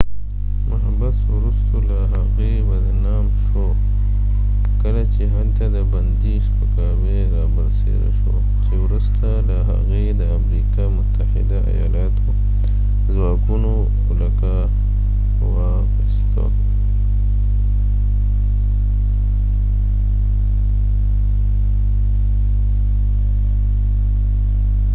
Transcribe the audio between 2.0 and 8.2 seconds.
هغې بدنام شو کله چې هلته د بندي سپکاوي رابرسیره